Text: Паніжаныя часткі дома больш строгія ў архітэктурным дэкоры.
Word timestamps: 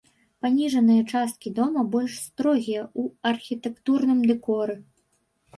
Паніжаныя 0.43 1.01
часткі 1.11 1.49
дома 1.59 1.83
больш 1.95 2.15
строгія 2.29 2.81
ў 2.99 3.15
архітэктурным 3.33 4.19
дэкоры. 4.33 4.75